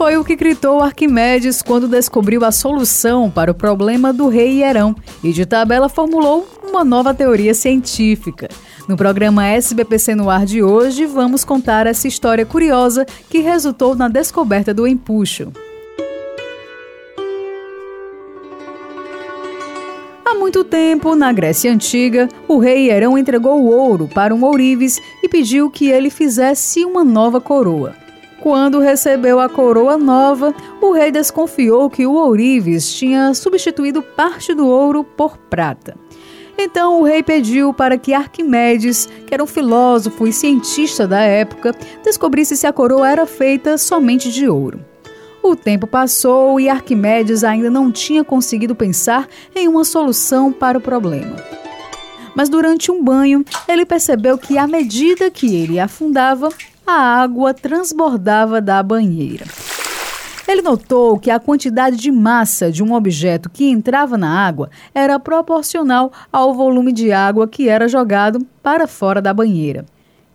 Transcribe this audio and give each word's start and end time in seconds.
Foi 0.00 0.16
o 0.16 0.24
que 0.24 0.34
gritou 0.34 0.80
Arquimedes 0.80 1.60
quando 1.60 1.86
descobriu 1.86 2.42
a 2.42 2.50
solução 2.50 3.30
para 3.30 3.50
o 3.50 3.54
problema 3.54 4.14
do 4.14 4.28
rei 4.28 4.62
Hierão 4.62 4.96
e 5.22 5.30
de 5.30 5.44
tabela 5.44 5.90
formulou 5.90 6.48
uma 6.66 6.82
nova 6.82 7.12
teoria 7.12 7.52
científica. 7.52 8.48
No 8.88 8.96
programa 8.96 9.46
SBPC 9.46 10.14
no 10.14 10.30
ar 10.30 10.46
de 10.46 10.62
hoje, 10.62 11.04
vamos 11.04 11.44
contar 11.44 11.86
essa 11.86 12.08
história 12.08 12.46
curiosa 12.46 13.04
que 13.28 13.40
resultou 13.40 13.94
na 13.94 14.08
descoberta 14.08 14.72
do 14.72 14.86
empuxo. 14.86 15.52
Há 20.24 20.34
muito 20.34 20.64
tempo, 20.64 21.14
na 21.14 21.30
Grécia 21.30 21.70
Antiga, 21.70 22.26
o 22.48 22.56
rei 22.56 22.86
Hierão 22.86 23.18
entregou 23.18 23.60
o 23.60 23.66
ouro 23.66 24.08
para 24.08 24.34
um 24.34 24.42
ourives 24.44 24.98
e 25.22 25.28
pediu 25.28 25.70
que 25.70 25.90
ele 25.90 26.08
fizesse 26.08 26.86
uma 26.86 27.04
nova 27.04 27.38
coroa. 27.38 27.99
Quando 28.42 28.80
recebeu 28.80 29.38
a 29.38 29.50
coroa 29.50 29.98
nova, 29.98 30.54
o 30.80 30.92
rei 30.92 31.12
desconfiou 31.12 31.90
que 31.90 32.06
o 32.06 32.14
ourives 32.14 32.92
tinha 32.94 33.34
substituído 33.34 34.02
parte 34.02 34.54
do 34.54 34.66
ouro 34.66 35.04
por 35.04 35.36
prata. 35.36 35.94
Então 36.58 37.00
o 37.00 37.04
rei 37.04 37.22
pediu 37.22 37.72
para 37.72 37.98
que 37.98 38.14
Arquimedes, 38.14 39.08
que 39.26 39.34
era 39.34 39.42
um 39.42 39.46
filósofo 39.46 40.26
e 40.26 40.32
cientista 40.32 41.06
da 41.06 41.20
época, 41.20 41.74
descobrisse 42.02 42.56
se 42.56 42.66
a 42.66 42.72
coroa 42.72 43.08
era 43.08 43.26
feita 43.26 43.76
somente 43.76 44.30
de 44.30 44.48
ouro. 44.48 44.84
O 45.42 45.56
tempo 45.56 45.86
passou 45.86 46.58
e 46.58 46.68
Arquimedes 46.68 47.44
ainda 47.44 47.70
não 47.70 47.90
tinha 47.90 48.22
conseguido 48.22 48.74
pensar 48.74 49.26
em 49.54 49.68
uma 49.68 49.84
solução 49.84 50.52
para 50.52 50.78
o 50.78 50.80
problema. 50.82 51.36
Mas 52.34 52.48
durante 52.48 52.90
um 52.90 53.02
banho, 53.02 53.44
ele 53.66 53.84
percebeu 53.84 54.38
que, 54.38 54.56
à 54.56 54.66
medida 54.66 55.30
que 55.30 55.56
ele 55.56 55.80
afundava, 55.80 56.50
a 56.90 57.22
água 57.22 57.54
transbordava 57.54 58.60
da 58.60 58.82
banheira. 58.82 59.46
Ele 60.46 60.62
notou 60.62 61.18
que 61.18 61.30
a 61.30 61.38
quantidade 61.38 61.96
de 61.96 62.10
massa 62.10 62.72
de 62.72 62.82
um 62.82 62.92
objeto 62.92 63.48
que 63.48 63.70
entrava 63.70 64.18
na 64.18 64.28
água 64.28 64.68
era 64.92 65.20
proporcional 65.20 66.12
ao 66.32 66.52
volume 66.52 66.92
de 66.92 67.12
água 67.12 67.46
que 67.46 67.68
era 67.68 67.86
jogado 67.86 68.44
para 68.60 68.88
fora 68.88 69.22
da 69.22 69.32
banheira. 69.32 69.84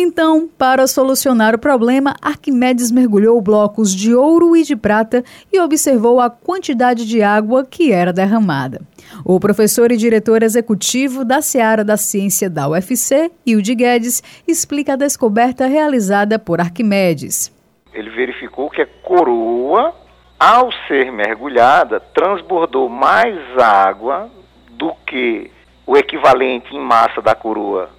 Então, 0.00 0.48
para 0.56 0.86
solucionar 0.86 1.56
o 1.56 1.58
problema, 1.58 2.14
Arquimedes 2.22 2.88
mergulhou 2.88 3.40
blocos 3.40 3.92
de 3.92 4.14
ouro 4.14 4.56
e 4.56 4.62
de 4.62 4.76
prata 4.76 5.24
e 5.52 5.58
observou 5.58 6.20
a 6.20 6.30
quantidade 6.30 7.04
de 7.04 7.20
água 7.20 7.66
que 7.68 7.90
era 7.90 8.12
derramada. 8.12 8.80
O 9.24 9.40
professor 9.40 9.90
e 9.90 9.96
diretor 9.96 10.44
executivo 10.44 11.24
da 11.24 11.42
Seara 11.42 11.82
da 11.82 11.96
Ciência 11.96 12.48
da 12.48 12.68
UFC, 12.68 13.28
Hilde 13.44 13.74
Guedes, 13.74 14.22
explica 14.46 14.92
a 14.92 14.96
descoberta 14.96 15.66
realizada 15.66 16.38
por 16.38 16.60
Arquimedes. 16.60 17.52
Ele 17.92 18.10
verificou 18.10 18.70
que 18.70 18.82
a 18.82 18.86
coroa, 18.86 19.92
ao 20.38 20.70
ser 20.86 21.10
mergulhada, 21.10 21.98
transbordou 21.98 22.88
mais 22.88 23.36
água 23.58 24.30
do 24.70 24.94
que 25.04 25.50
o 25.84 25.96
equivalente 25.96 26.72
em 26.72 26.78
massa 26.78 27.20
da 27.20 27.34
coroa 27.34 27.90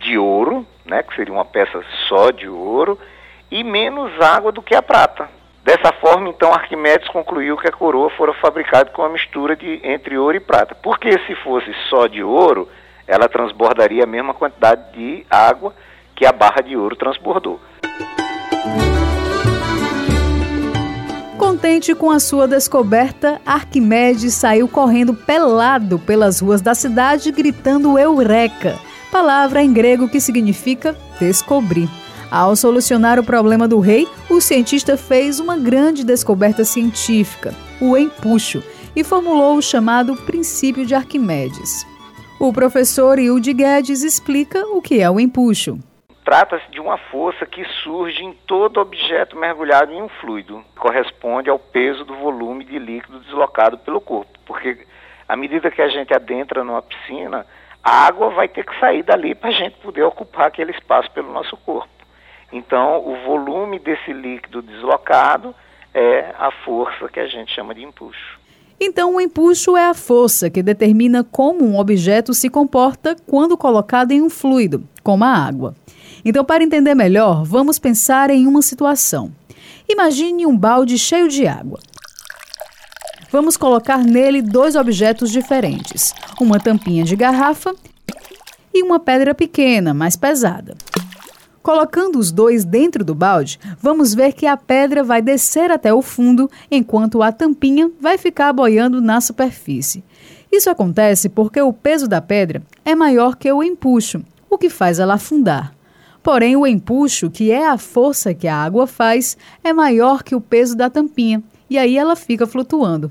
de 0.00 0.16
ouro, 0.16 0.66
né, 0.84 1.02
que 1.02 1.14
seria 1.14 1.32
uma 1.32 1.44
peça 1.44 1.82
só 2.08 2.30
de 2.30 2.48
ouro, 2.48 2.98
e 3.50 3.62
menos 3.62 4.10
água 4.20 4.50
do 4.50 4.62
que 4.62 4.74
a 4.74 4.82
prata. 4.82 5.28
Dessa 5.64 5.92
forma, 6.00 6.28
então, 6.28 6.52
Arquimedes 6.52 7.08
concluiu 7.08 7.56
que 7.56 7.68
a 7.68 7.72
coroa 7.72 8.10
fora 8.10 8.32
fabricada 8.34 8.90
com 8.90 9.02
uma 9.02 9.10
mistura 9.10 9.54
de, 9.54 9.80
entre 9.84 10.18
ouro 10.18 10.36
e 10.36 10.40
prata. 10.40 10.74
Porque 10.74 11.16
se 11.20 11.36
fosse 11.36 11.72
só 11.88 12.08
de 12.08 12.22
ouro, 12.22 12.68
ela 13.06 13.28
transbordaria 13.28 14.02
a 14.02 14.06
mesma 14.06 14.34
quantidade 14.34 14.92
de 14.92 15.24
água 15.30 15.72
que 16.16 16.26
a 16.26 16.32
barra 16.32 16.62
de 16.62 16.76
ouro 16.76 16.96
transbordou. 16.96 17.60
Contente 21.38 21.94
com 21.94 22.10
a 22.10 22.18
sua 22.18 22.48
descoberta, 22.48 23.40
Arquimedes 23.44 24.34
saiu 24.34 24.66
correndo 24.66 25.14
pelado 25.14 25.98
pelas 25.98 26.40
ruas 26.40 26.60
da 26.60 26.74
cidade 26.74 27.30
gritando 27.30 27.98
Eureka, 27.98 28.78
palavra 29.12 29.62
em 29.62 29.70
grego 29.70 30.08
que 30.08 30.18
significa 30.18 30.96
descobrir. 31.20 31.86
Ao 32.30 32.56
solucionar 32.56 33.18
o 33.18 33.24
problema 33.24 33.68
do 33.68 33.78
rei, 33.78 34.08
o 34.30 34.40
cientista 34.40 34.96
fez 34.96 35.38
uma 35.38 35.58
grande 35.58 36.02
descoberta 36.02 36.64
científica, 36.64 37.54
o 37.78 37.94
empuxo, 37.94 38.64
e 38.96 39.04
formulou 39.04 39.58
o 39.58 39.62
chamado 39.62 40.16
princípio 40.16 40.86
de 40.86 40.94
Arquimedes. 40.94 41.86
O 42.40 42.54
professor 42.54 43.18
Hilde 43.18 43.52
Guedes 43.52 44.02
explica 44.02 44.64
o 44.68 44.80
que 44.80 45.02
é 45.02 45.10
o 45.10 45.20
empuxo. 45.20 45.78
Trata-se 46.24 46.70
de 46.70 46.80
uma 46.80 46.96
força 46.96 47.44
que 47.44 47.64
surge 47.84 48.22
em 48.22 48.32
todo 48.46 48.80
objeto 48.80 49.36
mergulhado 49.36 49.92
em 49.92 50.00
um 50.00 50.08
fluido. 50.08 50.64
Corresponde 50.78 51.50
ao 51.50 51.58
peso 51.58 52.04
do 52.04 52.14
volume 52.16 52.64
de 52.64 52.78
líquido 52.78 53.20
deslocado 53.20 53.76
pelo 53.78 54.00
corpo. 54.00 54.38
Porque 54.46 54.86
à 55.28 55.36
medida 55.36 55.70
que 55.70 55.82
a 55.82 55.88
gente 55.88 56.14
adentra 56.14 56.64
numa 56.64 56.80
piscina, 56.80 57.44
a 57.82 58.06
água 58.06 58.30
vai 58.30 58.48
ter 58.48 58.64
que 58.64 58.78
sair 58.78 59.02
dali 59.02 59.34
para 59.34 59.50
a 59.50 59.52
gente 59.52 59.76
poder 59.78 60.02
ocupar 60.02 60.46
aquele 60.46 60.70
espaço 60.70 61.10
pelo 61.10 61.32
nosso 61.32 61.56
corpo. 61.58 61.90
Então, 62.52 62.98
o 63.04 63.16
volume 63.26 63.78
desse 63.78 64.12
líquido 64.12 64.62
deslocado 64.62 65.54
é 65.94 66.34
a 66.38 66.50
força 66.64 67.08
que 67.08 67.18
a 67.18 67.26
gente 67.26 67.52
chama 67.52 67.74
de 67.74 67.82
empuxo. 67.82 68.40
Então, 68.78 69.14
o 69.14 69.20
empuxo 69.20 69.76
é 69.76 69.86
a 69.86 69.94
força 69.94 70.50
que 70.50 70.62
determina 70.62 71.24
como 71.24 71.64
um 71.64 71.78
objeto 71.78 72.34
se 72.34 72.50
comporta 72.50 73.16
quando 73.26 73.56
colocado 73.56 74.12
em 74.12 74.20
um 74.20 74.28
fluido, 74.28 74.82
como 75.02 75.24
a 75.24 75.28
água. 75.28 75.74
Então, 76.24 76.44
para 76.44 76.62
entender 76.62 76.94
melhor, 76.94 77.44
vamos 77.44 77.78
pensar 77.78 78.30
em 78.30 78.46
uma 78.46 78.62
situação. 78.62 79.32
Imagine 79.88 80.46
um 80.46 80.56
balde 80.56 80.98
cheio 80.98 81.28
de 81.28 81.46
água. 81.46 81.78
Vamos 83.32 83.56
colocar 83.56 84.04
nele 84.04 84.42
dois 84.42 84.76
objetos 84.76 85.30
diferentes: 85.30 86.14
uma 86.38 86.60
tampinha 86.60 87.02
de 87.02 87.16
garrafa 87.16 87.74
e 88.74 88.82
uma 88.82 89.00
pedra 89.00 89.34
pequena, 89.34 89.94
mais 89.94 90.16
pesada. 90.16 90.76
Colocando 91.62 92.18
os 92.18 92.30
dois 92.30 92.62
dentro 92.62 93.02
do 93.02 93.14
balde, 93.14 93.58
vamos 93.80 94.12
ver 94.12 94.34
que 94.34 94.46
a 94.46 94.54
pedra 94.54 95.02
vai 95.02 95.22
descer 95.22 95.70
até 95.70 95.94
o 95.94 96.02
fundo, 96.02 96.50
enquanto 96.70 97.22
a 97.22 97.32
tampinha 97.32 97.90
vai 97.98 98.18
ficar 98.18 98.52
boiando 98.52 99.00
na 99.00 99.18
superfície. 99.18 100.04
Isso 100.50 100.68
acontece 100.68 101.30
porque 101.30 101.62
o 101.62 101.72
peso 101.72 102.06
da 102.06 102.20
pedra 102.20 102.62
é 102.84 102.94
maior 102.94 103.36
que 103.36 103.50
o 103.50 103.62
empuxo, 103.62 104.22
o 104.50 104.58
que 104.58 104.68
faz 104.68 104.98
ela 104.98 105.14
afundar. 105.14 105.74
Porém, 106.22 106.54
o 106.54 106.66
empuxo, 106.66 107.30
que 107.30 107.50
é 107.50 107.66
a 107.66 107.78
força 107.78 108.34
que 108.34 108.46
a 108.46 108.56
água 108.56 108.86
faz, 108.86 109.38
é 109.64 109.72
maior 109.72 110.22
que 110.22 110.34
o 110.34 110.40
peso 110.40 110.76
da 110.76 110.90
tampinha, 110.90 111.42
e 111.70 111.78
aí 111.78 111.96
ela 111.96 112.14
fica 112.14 112.46
flutuando. 112.46 113.10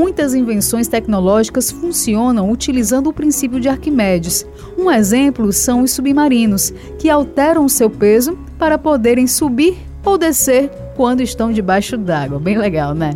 Muitas 0.00 0.32
invenções 0.32 0.88
tecnológicas 0.88 1.70
funcionam 1.70 2.50
utilizando 2.50 3.10
o 3.10 3.12
princípio 3.12 3.60
de 3.60 3.68
Arquimedes. 3.68 4.46
Um 4.78 4.90
exemplo 4.90 5.52
são 5.52 5.82
os 5.82 5.90
submarinos, 5.90 6.72
que 6.98 7.10
alteram 7.10 7.68
seu 7.68 7.90
peso 7.90 8.34
para 8.58 8.78
poderem 8.78 9.26
subir 9.26 9.76
ou 10.02 10.16
descer 10.16 10.70
quando 10.96 11.20
estão 11.20 11.52
debaixo 11.52 11.98
d'água. 11.98 12.40
Bem 12.40 12.56
legal, 12.56 12.94
né? 12.94 13.10